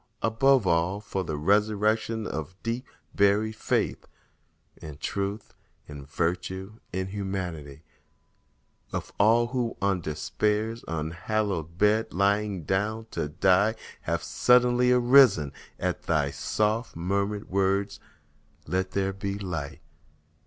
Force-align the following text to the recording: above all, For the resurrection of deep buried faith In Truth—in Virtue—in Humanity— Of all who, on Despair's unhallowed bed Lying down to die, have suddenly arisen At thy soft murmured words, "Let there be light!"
above 0.23 0.65
all, 0.65 0.99
For 0.99 1.23
the 1.23 1.37
resurrection 1.37 2.25
of 2.25 2.55
deep 2.63 2.87
buried 3.13 3.55
faith 3.55 4.07
In 4.77 4.97
Truth—in 4.97 6.05
Virtue—in 6.07 7.07
Humanity— 7.09 7.83
Of 8.91 9.11
all 9.19 9.45
who, 9.49 9.77
on 9.79 10.01
Despair's 10.01 10.83
unhallowed 10.87 11.77
bed 11.77 12.15
Lying 12.15 12.63
down 12.63 13.05
to 13.11 13.29
die, 13.29 13.75
have 14.01 14.23
suddenly 14.23 14.91
arisen 14.91 15.53
At 15.79 16.01
thy 16.01 16.31
soft 16.31 16.95
murmured 16.95 17.47
words, 17.51 17.99
"Let 18.65 18.93
there 18.93 19.13
be 19.13 19.37
light!" 19.37 19.81